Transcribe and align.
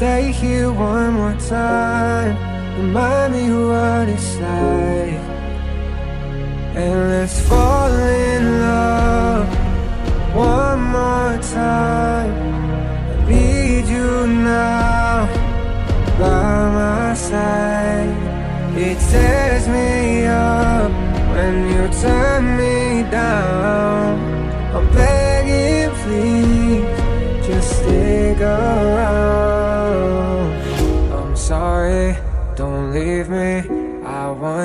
stay 0.00 0.32
here 0.32 0.72
one 0.72 1.12
more 1.12 1.36
time. 1.46 2.34
Remind 2.80 3.34
me 3.34 3.44
what 3.68 4.08
it's 4.08 4.32
like. 4.36 5.20
And 6.82 6.98
let's 7.12 7.38
fall 7.46 7.92
in 7.92 8.42
love 8.62 9.46
one 10.34 10.80
more 10.96 11.36
time. 11.52 12.32
I 13.12 13.28
need 13.28 13.84
you 13.94 14.26
now 14.26 15.28
by 16.18 16.54
my 16.78 17.12
side. 17.12 18.16
It 18.86 18.96
tears 19.10 19.68
me 19.68 20.24
up 20.24 20.90
when 21.32 21.54
you 21.72 21.82
turn 22.00 22.42
me 22.60 23.02
down. 23.10 24.18
I'm 24.74 24.86
begging, 24.94 25.94
please. 26.00 26.49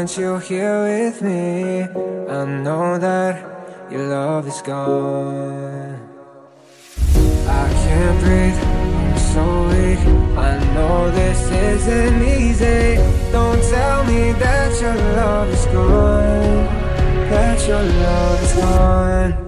Since 0.05 0.19
you're 0.19 0.39
here 0.39 0.83
with 0.83 1.19
me? 1.23 1.81
I 1.81 2.45
know 2.45 2.99
that 2.99 3.91
your 3.91 4.07
love 4.07 4.47
is 4.47 4.61
gone. 4.61 5.97
I 7.47 7.67
can't 7.73 8.19
breathe, 8.19 8.59
I'm 8.63 9.17
so 9.33 9.43
weak. 9.69 9.97
I 10.37 10.63
know 10.75 11.09
this 11.09 11.41
isn't 11.49 12.21
easy. 12.21 13.01
Don't 13.31 13.59
tell 13.63 14.03
me 14.03 14.33
that 14.33 14.79
your 14.79 14.93
love 14.93 15.49
is 15.49 15.65
gone. 15.73 16.65
That 17.31 17.67
your 17.67 17.81
love 17.81 18.43
is 18.43 18.53
gone. 18.53 19.44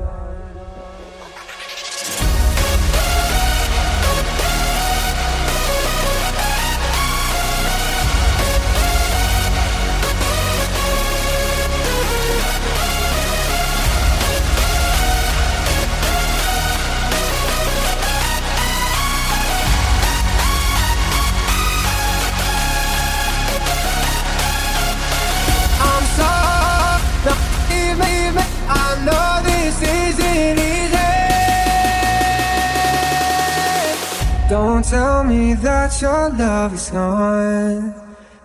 tell 34.98 35.24
me 35.24 35.54
that 35.54 36.02
your 36.02 36.30
love 36.30 36.74
is 36.74 36.90
gone 36.90 37.94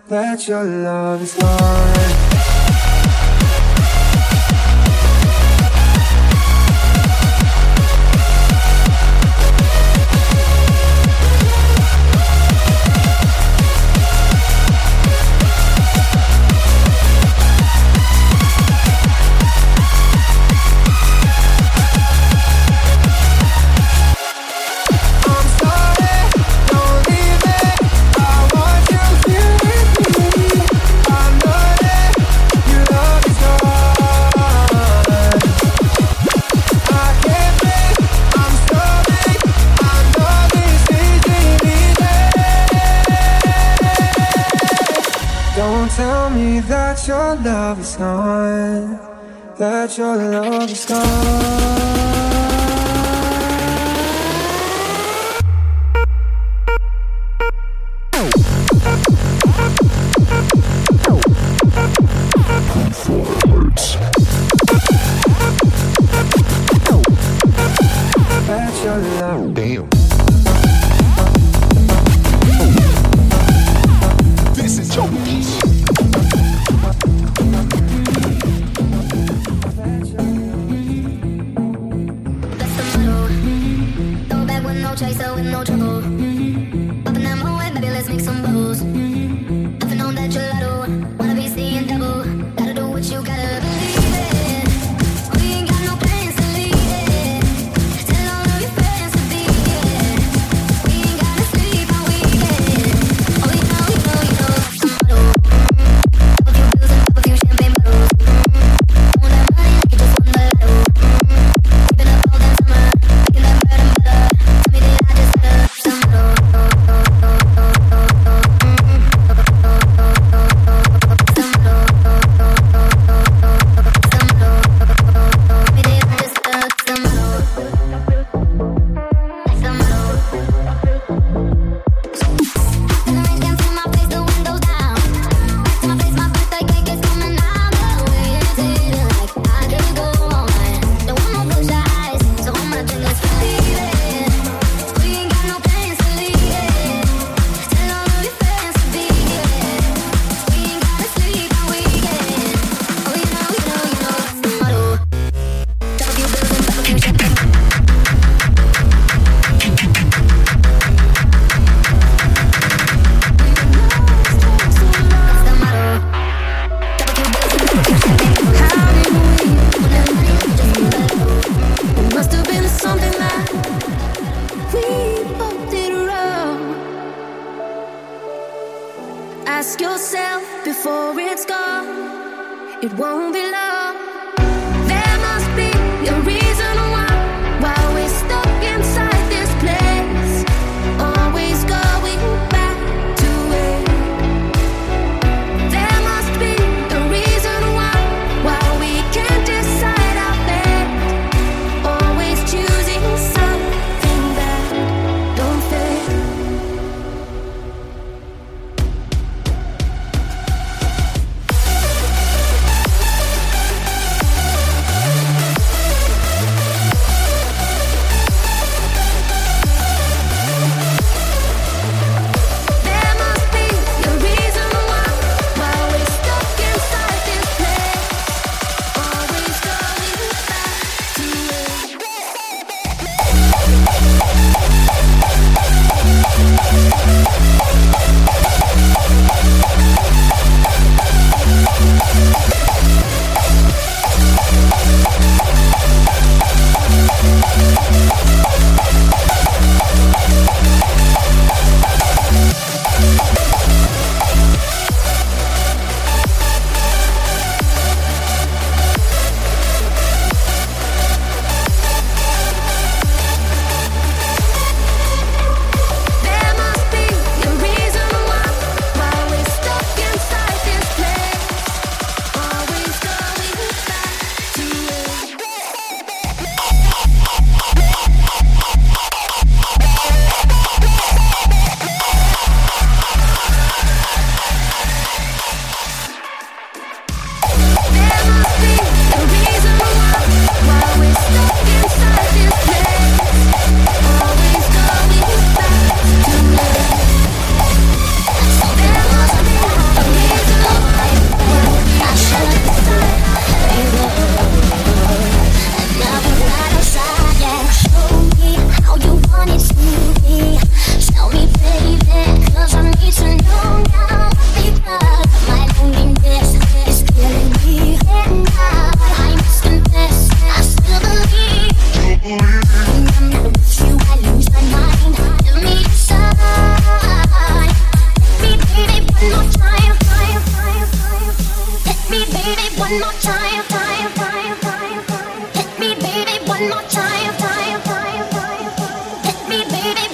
That 0.07 0.47
your 0.47 0.63
love 0.63 1.21
is 1.23 1.33
gone. 1.33 2.12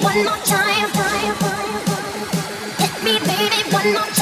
one 0.09 0.23
more 0.23 0.38
time. 0.38 0.89
Hit 2.79 3.03
me, 3.03 3.19
baby, 3.19 3.71
one 3.71 3.94
more 3.94 4.01
time. 4.15 4.19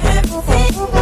everything. 0.00 1.01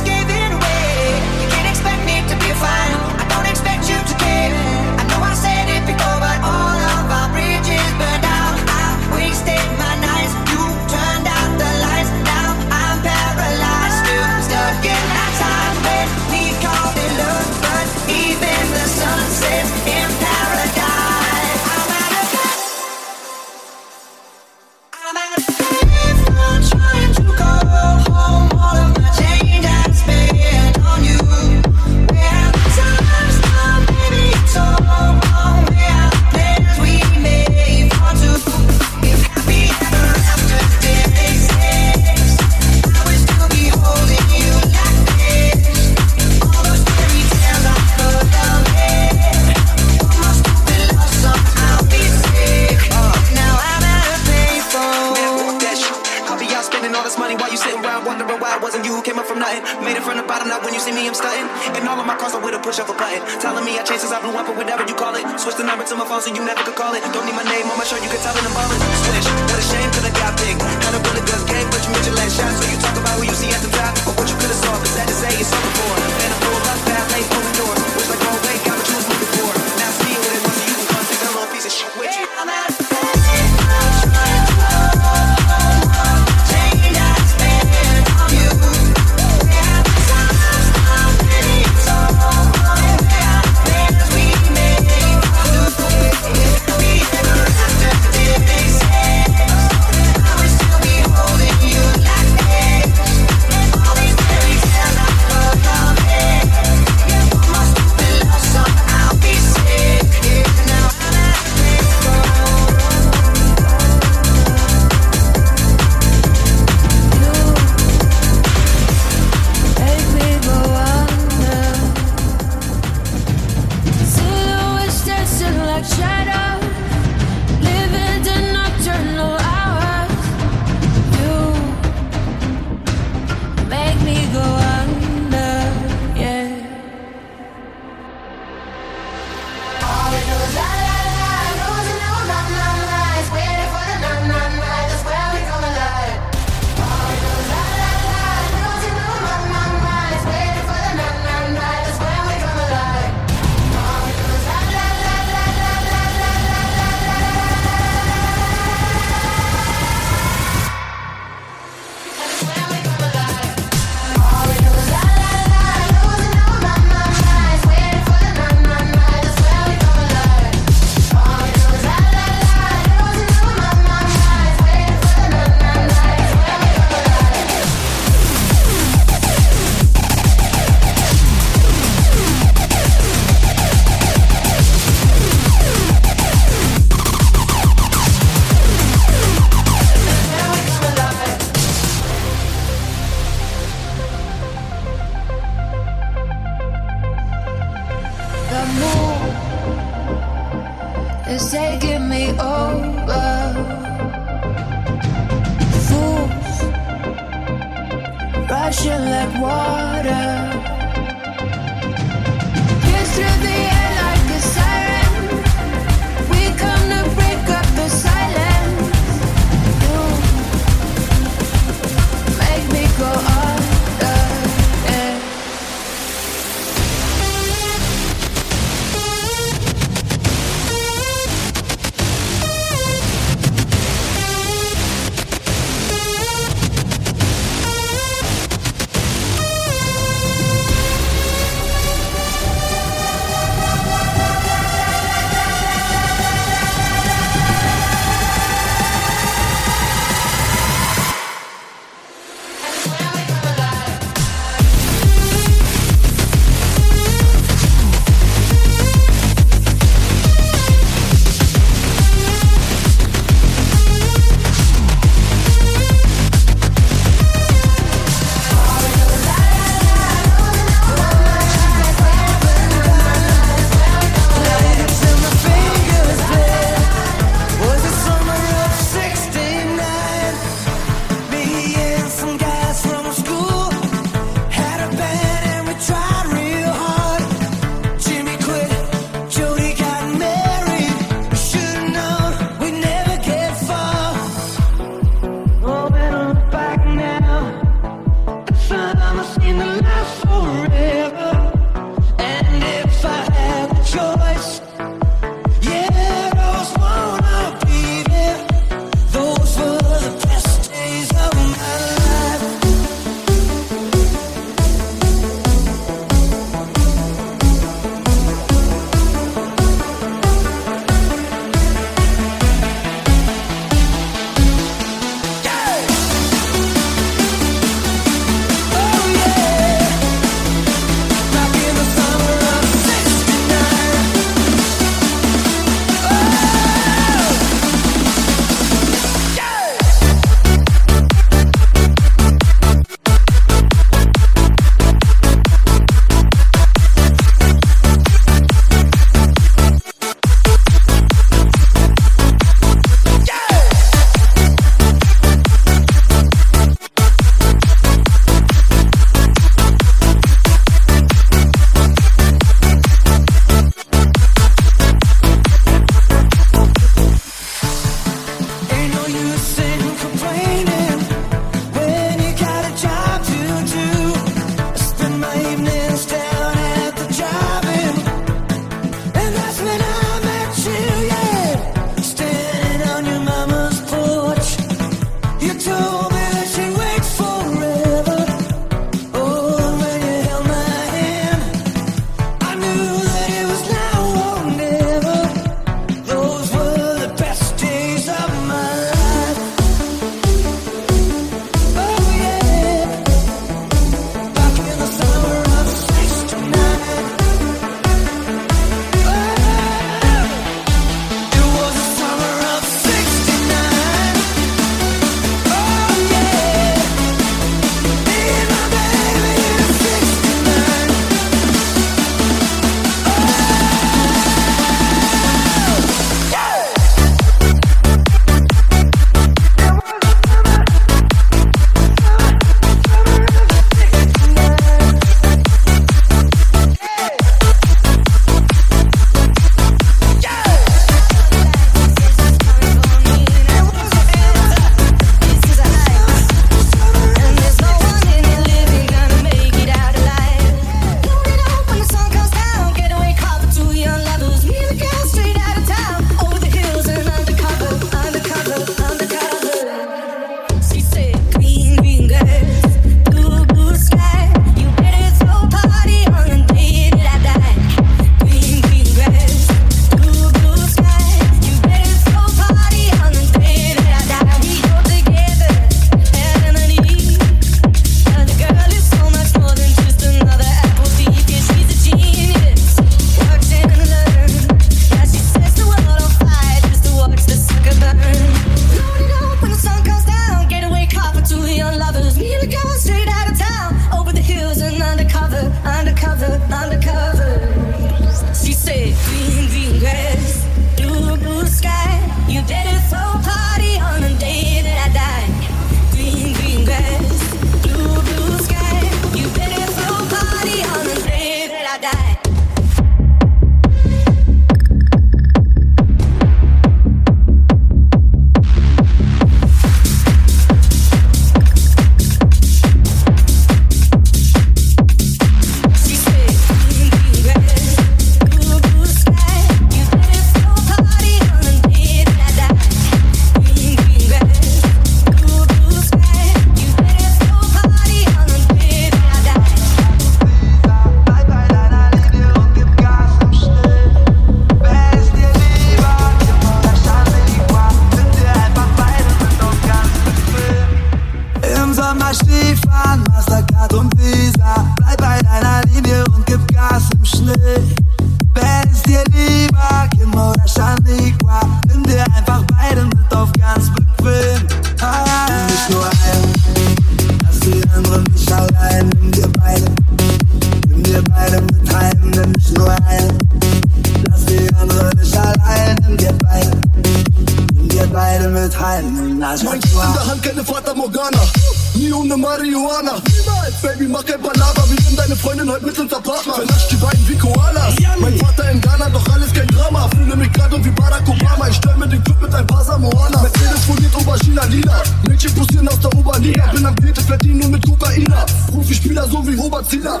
Verdienen 597.56 597.76
nur 597.76 597.76
mit 597.76 597.80
Kokaina. 597.80 598.26
Profispieler 598.50 599.08
so 599.08 599.26
wie 599.26 599.34
Robert 599.34 599.68
Zieler. 599.68 600.00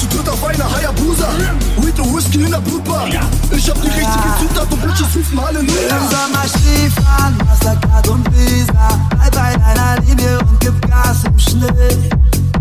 Zu 0.00 0.06
dritt 0.08 0.28
auf 0.28 0.44
einer 0.44 0.76
Hayabusa. 0.76 1.28
Weed 1.78 1.98
und 2.00 2.16
Whisky 2.16 2.42
in 2.42 2.50
der 2.50 2.58
Blutbar. 2.58 3.08
Ich 3.50 3.70
hab 3.70 3.80
die 3.82 3.88
richtige 3.88 4.30
Zutat 4.40 4.72
und 4.72 4.82
Bitches 4.82 5.16
rufen 5.16 5.40
Halleluja. 5.40 5.96
Im 5.96 6.08
Sommer 6.10 6.44
Stiefel, 6.48 7.46
Mastercard 7.46 8.08
und 8.08 8.26
Visa. 8.34 9.00
Bleib 9.10 9.34
bei 9.34 9.52
deiner 9.56 10.00
Linie 10.06 10.38
und 10.40 10.60
gib 10.60 10.80
Gas 10.88 11.24
im 11.24 11.38
Schnee. 11.38 11.68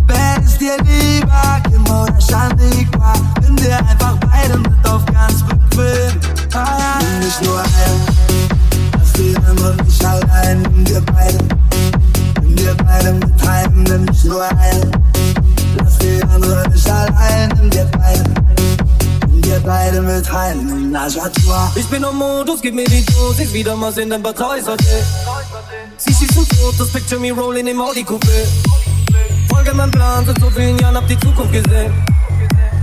Wer 0.08 0.44
ist 0.44 0.60
dir 0.60 0.78
lieber, 0.84 1.62
Kim 1.70 1.84
oder 1.86 2.20
Shaniqua? 2.20 3.14
Nimm 3.42 3.56
dir 3.56 3.78
einfach 3.78 4.18
beide 4.20 4.58
mit 4.58 4.90
auf 4.90 5.06
ganz 5.06 5.44
bequem. 5.44 6.20
Ah, 6.54 7.00
nimm 7.00 7.20
nicht 7.20 7.42
nur 7.42 7.60
einen, 7.60 8.06
lass 9.00 9.14
die 9.14 9.36
anderen 9.38 9.78
nicht 9.78 10.06
allein. 10.06 10.84
Dir 10.84 11.02
beide, 11.02 11.38
nimm 12.64 12.78
dir 12.78 12.84
beide 12.84 13.14
mit 13.14 13.48
heim. 13.48 13.84
Nimm 13.84 14.06
nicht 14.06 14.26
nur 14.26 14.44
einen, 14.44 14.92
lass 15.78 15.98
die 16.00 16.22
anderen 16.24 16.72
nicht 16.72 16.90
allein. 16.90 17.50
Nimm 17.58 17.70
dir 17.70 17.90
nimm 19.28 19.42
dir 19.42 19.60
beide 19.66 20.02
mit 20.02 20.32
heim. 20.32 20.92
Najatua. 20.92 21.72
Ich 21.76 21.88
bin 21.88 22.06
am 22.06 22.18
Modus, 22.18 22.62
gib 22.62 22.76
mir 22.76 22.86
die 22.86 23.06
Dosis, 23.06 23.54
wieder 23.54 23.76
mal 23.76 23.98
in 23.98 24.10
dein 24.10 24.24
Parteisorte. 24.24 24.84
Sie 25.98 26.14
schießen 26.14 26.46
Fotos, 26.58 26.90
picture 26.92 27.20
me 27.20 27.32
rolling 27.32 27.68
im 27.68 27.82
Audi 27.82 28.04
Coupé. 28.04 28.48
Folge 29.50 29.74
meinem 29.74 29.92
Plan, 29.92 30.26
seit 30.26 30.40
so 30.40 30.50
vielen 30.50 30.78
Jahren 30.80 30.96
hab 30.96 31.08
die 31.08 31.20
Zukunft 31.20 31.52
gesehen. 31.52 32.13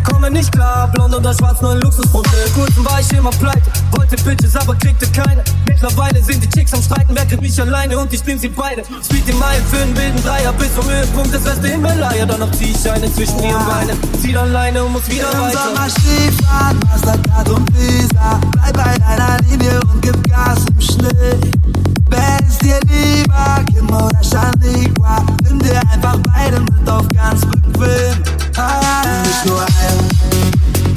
Komme 0.04 0.30
nicht 0.30 0.52
klar, 0.52 0.88
blond 0.88 1.14
oder 1.14 1.34
schwarz, 1.34 1.60
neuen 1.60 1.80
Luxusmodell. 1.80 2.50
Kurzen 2.54 2.84
war 2.84 3.00
ich 3.00 3.12
immer 3.12 3.30
pleite, 3.30 3.70
wollte 3.92 4.16
Bitches, 4.22 4.56
aber 4.56 4.74
kriegte 4.74 5.06
keine. 5.12 5.42
Mittlerweile 5.68 6.22
sind 6.22 6.42
die 6.42 6.48
Chicks 6.48 6.72
am 6.74 6.82
Streiten, 6.82 7.14
wer 7.14 7.26
kriegt 7.26 7.42
mich 7.42 7.60
alleine 7.60 7.98
und 7.98 8.12
ich 8.12 8.22
bin 8.22 8.38
sie 8.38 8.48
beide. 8.48 8.82
Speed 9.02 9.26
die 9.26 9.32
Meilen 9.32 9.64
für 9.66 9.78
einen 9.78 9.96
wilden 9.96 10.22
Dreier 10.22 10.52
bis 10.52 10.74
zum 10.74 10.84
Höhepunkt 10.88 11.32
des 11.32 11.46
Reste 11.46 11.68
Himalaya. 11.68 12.26
Danach 12.26 12.50
zieh 12.52 12.72
ich 12.72 12.90
eine 12.90 13.12
zwischen 13.12 13.42
ihren 13.42 13.66
Beinen, 13.66 13.98
zieh 14.20 14.32
dann 14.32 14.52
Leine 14.52 14.84
und 14.84 14.92
muss 14.92 15.08
wieder 15.08 15.32
Im 15.32 15.40
weiter. 15.40 15.58
Sommer 15.58 16.74
Mastercard 16.84 17.48
und 17.50 17.78
Visa. 17.78 18.40
Bleib 18.52 18.72
bei 18.74 18.98
deiner 18.98 19.38
Linie 19.48 19.80
und 19.92 20.02
gib 20.02 20.28
Gas 20.28 20.58
im 20.70 20.80
Schnee. 20.80 21.69
Wer 22.10 22.38
ist 22.46 22.62
dir 22.62 22.80
lieber, 22.86 23.64
Kim 23.72 23.88
oder 23.88 24.22
Shaniqua? 24.22 25.24
Nimm 25.44 25.58
dir 25.60 25.80
einfach 25.92 26.18
beide 26.34 26.60
mit 26.60 26.88
auf 26.88 27.06
ganz 27.14 27.40
bequem. 27.42 28.16
Nimm 28.20 29.22
nicht 29.22 29.46
nur 29.46 29.62
einen, 29.62 30.08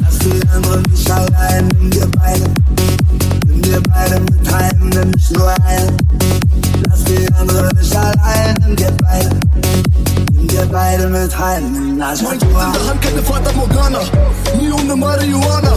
lass 0.01 0.19
die 0.19 0.47
anderen 0.53 0.81
nicht 0.83 1.11
allein. 1.11 1.67
Nimm 1.79 1.89
dir 1.91 2.07
beide, 2.17 2.49
nimm 3.45 3.61
dir 3.61 3.81
beide 3.89 4.19
mit 4.19 4.53
heim. 4.53 4.89
Nimm 4.89 5.09
nicht 5.11 5.31
nur 5.31 5.49
einen, 5.65 5.97
lass 6.89 7.03
die 7.03 7.33
anderen 7.35 7.77
nicht 7.77 7.95
allein. 7.95 8.55
Nimm 8.65 8.75
dir 8.75 8.91
beide, 9.01 9.29
dir 10.47 10.65
beide 10.71 11.07
mit 11.07 11.37
heim. 11.37 11.97
Mein 11.97 12.17
Kind 12.17 12.43
in 12.43 12.49
der 12.49 12.87
Hand, 12.87 13.01
keine 13.01 13.21
Fata 13.23 13.51
Morgana. 13.53 13.99
Nie 14.59 14.71
ohne 14.71 14.95
Marihuana. 14.95 15.73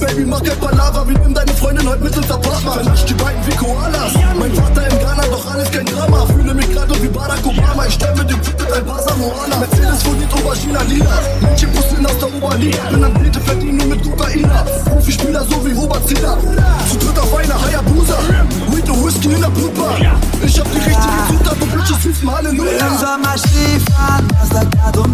Baby, 0.00 0.24
mach 0.24 0.42
kein 0.42 0.58
Palaver. 0.58 1.08
Wir 1.08 1.18
nehmen 1.18 1.34
deine 1.34 1.52
Freundin 1.52 1.88
heute 1.88 2.02
mit 2.02 2.16
ins 2.16 2.30
Apartment. 2.30 2.74
Vernascht 2.74 3.08
die 3.08 3.14
beiden 3.14 3.46
wie 3.46 3.56
Koalas. 3.56 4.12
Mein 4.38 4.52
Vater 4.54 4.90
in 4.90 4.98
Ghana, 4.98 5.22
doch 5.30 5.52
alles 5.52 5.70
kein 5.70 5.86
Drama. 5.86 6.26
Fühle 6.26 6.54
mich 6.54 6.72
grad 6.72 7.02
wie 7.02 7.08
Barack 7.08 7.46
Obama. 7.46 7.86
Ich 7.86 7.94
stell 7.94 8.14
mir 8.14 8.24
den 8.24 8.40
Club 8.40 8.58
mit 8.60 8.72
ein 8.72 8.86
paar 8.86 9.02
Samoana. 9.02 9.56
Mercedes 9.58 10.02
foliert 10.02 10.32
Aubergina 10.34 10.82
lila. 10.82 11.18
Mädchen 11.40 11.72
posieren 11.72 12.06
aus 12.06 12.18
der 12.18 12.34
Oberliga. 12.34 12.78
Bin 12.90 13.04
am 13.04 13.14
Biete, 13.14 13.40
verdienen 13.40 13.76
nur 13.76 13.86
mit 13.86 14.02
Kokaina. 14.02 14.64
Profispieler 14.86 15.44
so 15.48 15.66
wie 15.66 15.72
Robert 15.72 16.08
Zieler. 16.08 16.36
Zu 16.90 16.98
dritt 16.98 17.18
auf 17.18 17.34
einer 17.36 17.62
Hayabusa. 17.62 18.18
Weed 18.72 18.88
und 18.90 19.06
Whisky 19.06 19.32
in 19.34 19.40
der 19.40 19.48
Blutbar. 19.48 19.96
Ich 20.44 20.58
hab 20.58 20.66
die 20.72 20.78
richtige 20.78 21.18
Zutat 21.28 21.62
und 21.62 21.72
Bitches 21.72 22.22
Im 22.22 22.34
Halleluja. 22.34 22.98
Sommer 22.98 23.38
has 24.30 24.50
dado 24.70 25.11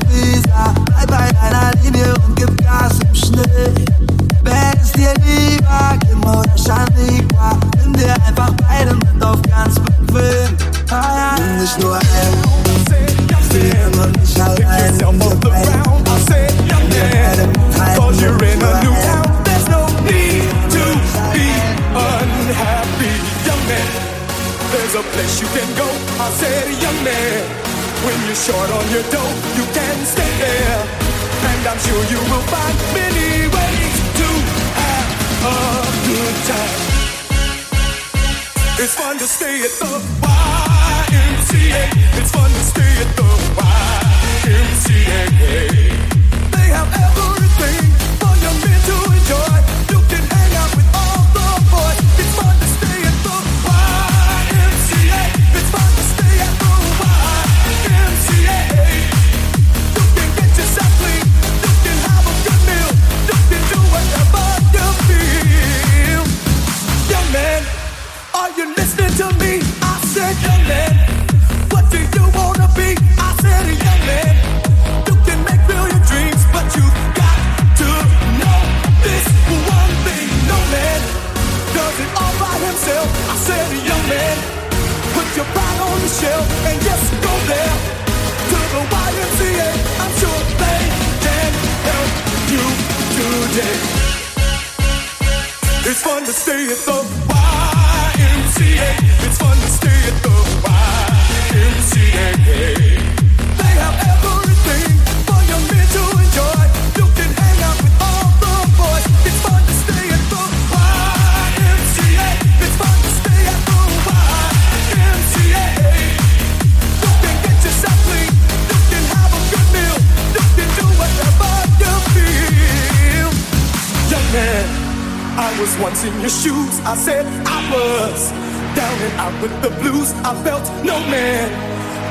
I 126.88 126.96
said 126.96 127.26
I 127.44 127.60
was 127.68 128.32
down 128.72 128.96
and 129.04 129.14
out 129.20 129.36
with 129.44 129.52
the 129.60 129.68
blues. 129.76 130.08
I 130.24 130.32
felt 130.40 130.64
no 130.88 130.96
man 131.12 131.52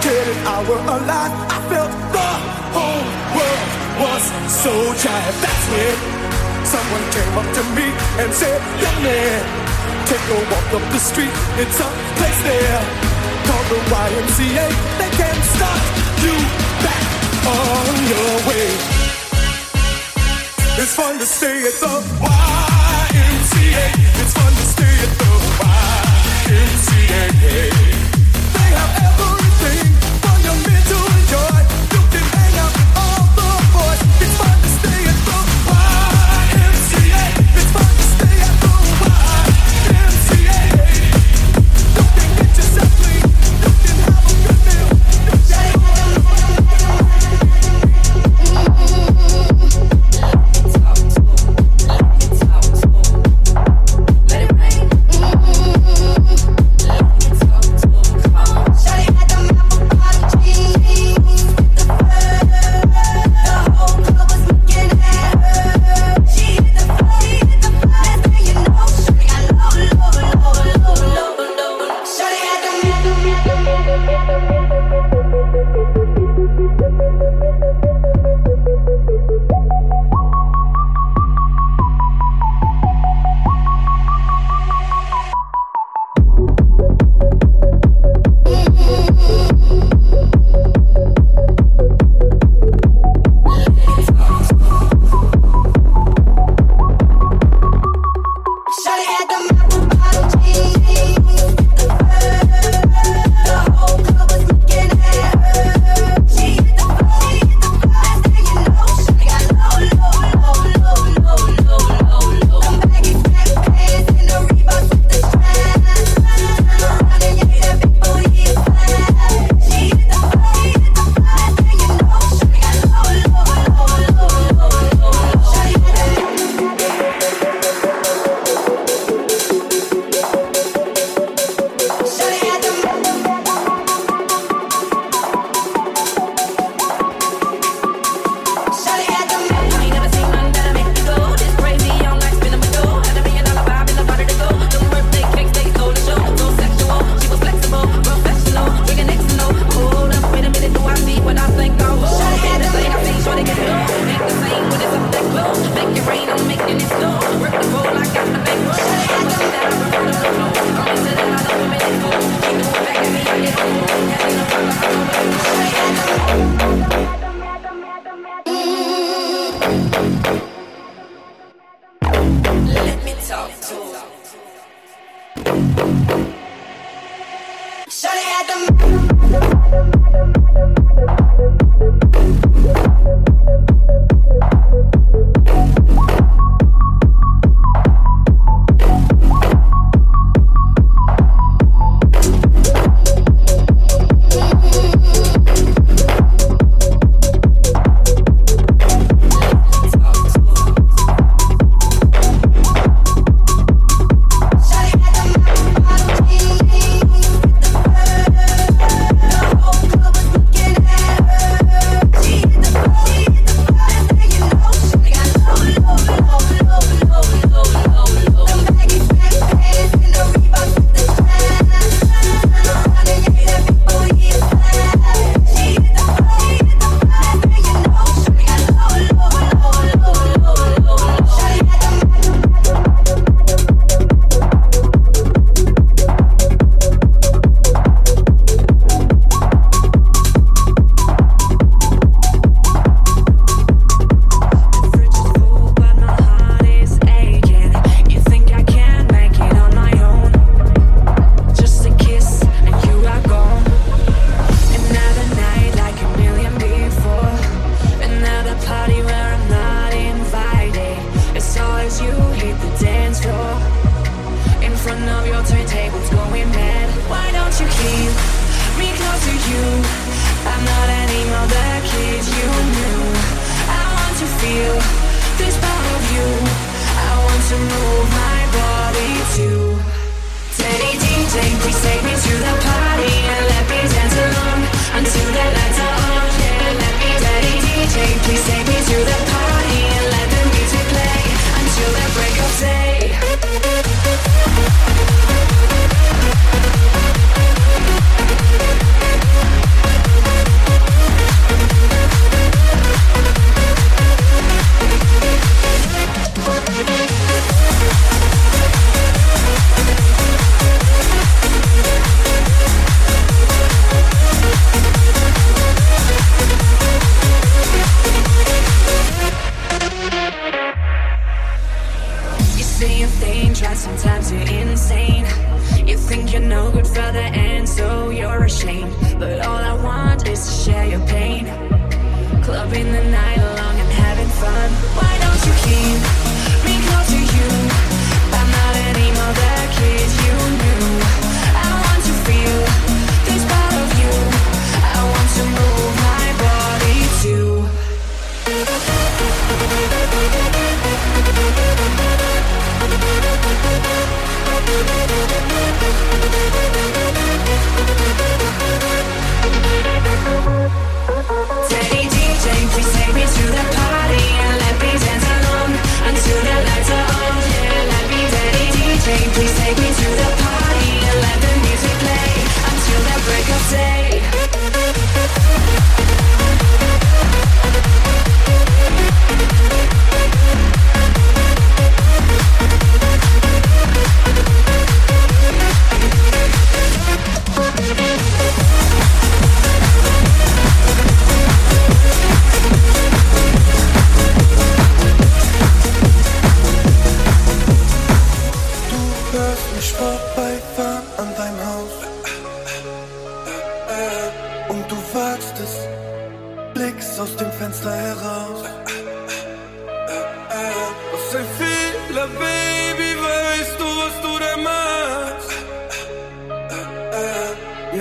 cared 0.06 0.28
if 0.30 0.38
I 0.46 0.62
were 0.70 0.78
alive. 0.78 1.34
I 1.50 1.58
felt 1.66 1.90
the 2.14 2.30
whole 2.78 3.06
world 3.34 3.70
was 4.06 4.24
so 4.46 4.70
tired. 5.02 5.38
That's 5.42 5.66
when 5.74 5.98
someone 6.62 7.06
came 7.10 7.34
up 7.42 7.50
to 7.58 7.64
me 7.74 7.90
and 8.22 8.30
said, 8.30 8.62
Young 8.78 9.02
man, 9.02 9.42
take 10.06 10.22
a 10.30 10.38
walk 10.46 10.70
up 10.78 10.86
the 10.94 11.02
street. 11.02 11.34
It's 11.58 11.82
a 11.82 11.90
place 12.22 12.42
there 12.46 12.78
called 13.50 13.68
the 13.74 13.82
YMCA. 13.82 14.68
They 15.02 15.12
can't 15.18 15.44
stop 15.58 15.82
you 16.22 16.38
back 16.86 17.06
on 17.50 17.94
your 18.14 18.34
way. 18.46 18.70
It's 20.78 20.94
fun 20.94 21.18
to 21.18 21.26
stay 21.26 21.66
at 21.66 21.74
the 21.82 21.94
YMCA. 22.22 23.86
It's 24.22 24.34
fun 24.38 24.57
yeah, 27.18 27.32
yeah. 27.42 27.87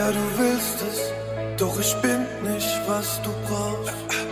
Ja, 0.06 0.12
du 0.12 0.38
willst 0.38 0.82
es, 0.82 1.12
doch 1.58 1.80
ich 1.80 1.92
bin 2.00 2.20
nicht, 2.44 2.80
was 2.86 3.20
du 3.22 3.30
brauchst. 3.48 4.25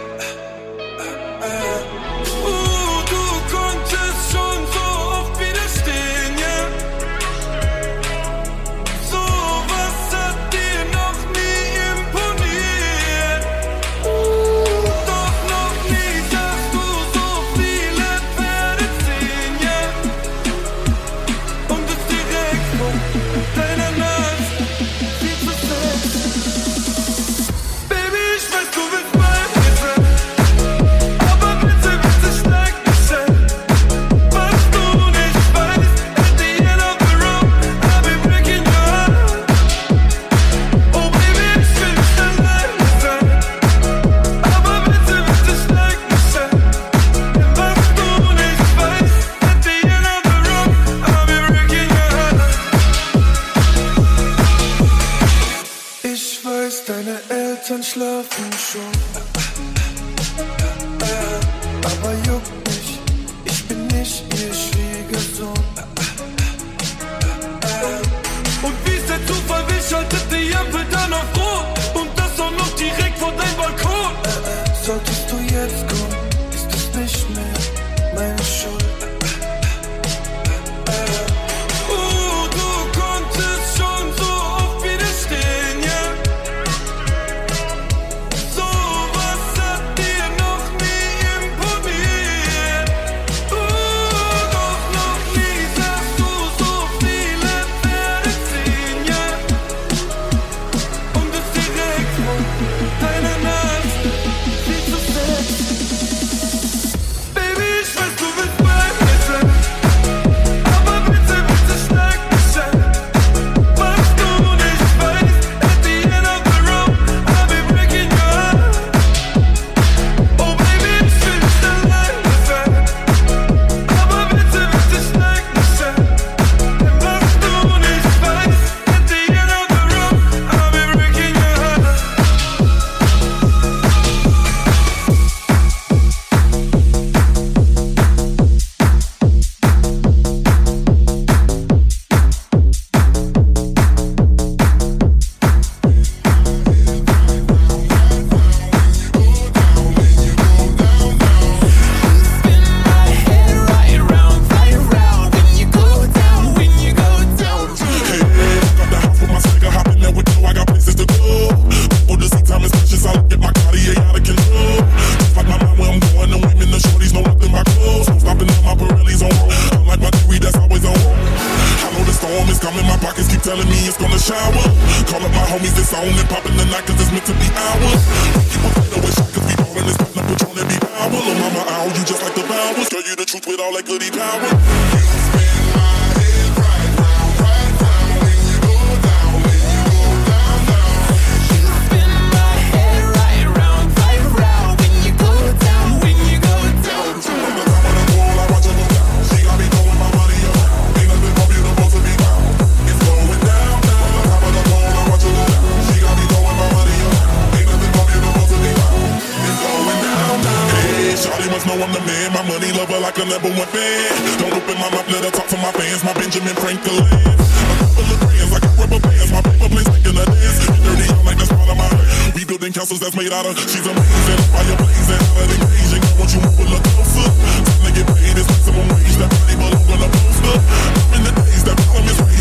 open 214.64 214.80
my 214.80 214.88
mouth, 214.88 215.08
let 215.12 215.24
her 215.24 215.30
talk 215.30 215.46
for 215.46 215.60
my 215.60 215.72
fans, 215.76 216.00
my 216.04 216.14
Benjamin 216.16 216.56
Franklin. 216.56 216.96
A 216.96 217.36
couple 217.84 218.08
of 218.08 218.18
brands, 218.24 218.52
I 218.52 218.58
got 218.64 218.72
rubber 218.80 219.00
bands, 219.00 219.30
my 219.32 219.42
paper 219.44 219.68
planes 219.68 219.90
making 219.92 220.16
a 220.16 220.24
dance. 220.24 220.58
Dirty 220.64 221.06
out 221.12 221.24
like 221.24 221.36
that's 221.36 221.52
part 221.52 221.68
of 221.68 221.76
my. 221.76 221.88
We 222.32 222.44
building 222.48 222.72
castles 222.72 223.00
that's 223.00 223.16
made 223.16 223.32
out 223.32 223.44
of. 223.44 223.60
She's 223.60 223.84
amazing, 223.84 224.40
fire 224.48 224.76
blazing 224.80 225.20
out 225.20 225.36
of 225.36 225.46
the 225.52 225.56
cage. 225.68 225.92
Ain't 225.92 226.02
got 226.04 226.16
what 226.16 226.28
you 226.32 226.40
want, 226.40 226.56
but 226.56 226.68
look 226.72 226.84
closer. 226.96 227.28
Time 227.28 227.84
to 227.84 227.90
get 227.92 228.06
paid, 228.08 228.36
it's 228.40 228.48
maximum 228.48 228.88
wage. 228.88 229.16
That 229.20 229.28
body 229.28 229.54
belong 229.60 229.84
on 229.84 230.00
a 230.00 230.08
poster. 230.08 230.56
I'm 230.56 231.12
in 231.12 231.22
the 231.28 231.32
days, 231.44 231.62
that 231.68 231.76
problem 231.84 232.08
is 232.08 232.33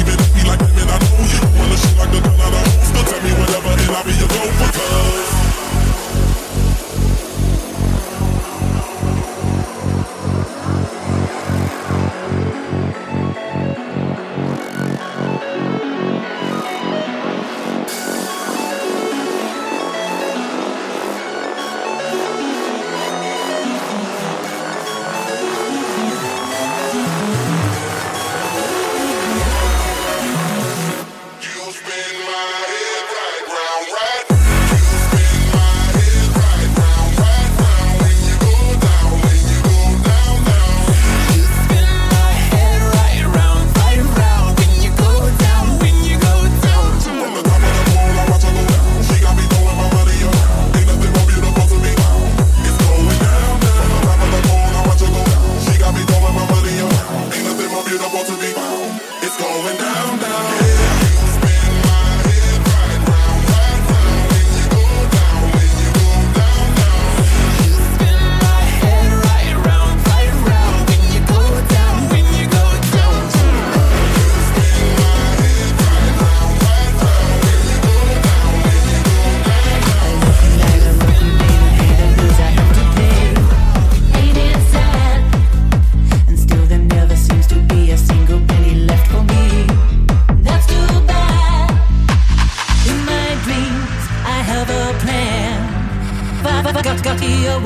If 96.73 96.79
I 96.79 96.81
got, 96.81 97.03
got 97.03 97.19
here, 97.19 97.59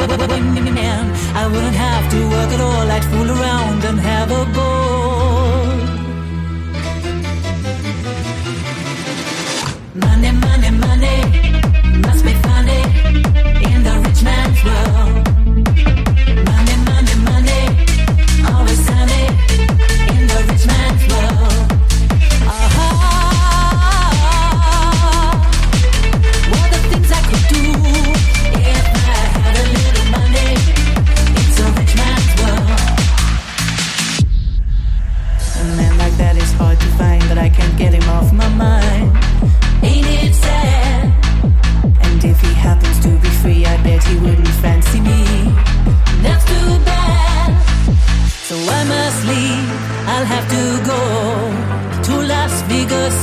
man, 0.69 1.15
I 1.33 1.47
wouldn't 1.47 1.77
have 1.77 2.11
to 2.11 2.19
work 2.27 2.51
at 2.51 2.59
all. 2.59 2.91
I'd 2.91 3.05
fool 3.05 3.31
around 3.31 3.85
and 3.85 3.97
have 4.01 4.29
a 4.31 4.43
ball. 4.53 4.86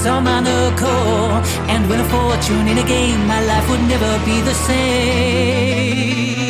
on 0.07 0.25
my 0.25 0.41
core 0.77 1.41
and 1.69 1.89
win 1.89 2.01
a 2.01 2.05
fortune 2.05 2.69
in 2.69 2.79
a 2.79 2.87
game. 2.87 3.27
My 3.27 3.41
life 3.45 3.69
would 3.71 3.83
never 3.89 4.19
be 4.25 4.41
the 4.41 4.55
same. 4.55 6.44